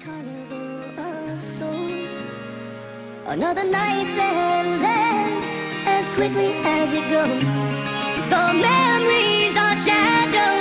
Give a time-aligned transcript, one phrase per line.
[0.00, 2.16] carnival of souls.
[3.26, 5.44] Another night's ends end
[5.86, 7.42] as quickly as it goes.
[8.32, 10.59] The memories are shadows,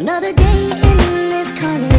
[0.00, 1.97] Another day in this carnival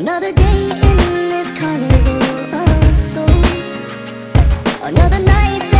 [0.00, 3.70] Another day in this carnival of souls.
[4.82, 5.74] Another night's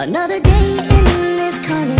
[0.00, 1.04] Another day in
[1.36, 1.99] this carnival